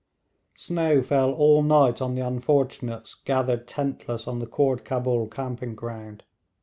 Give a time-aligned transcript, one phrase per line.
[0.55, 6.23] Snow fell all night on the unfortunates gathered tentless on the Khoord Cabul camping ground.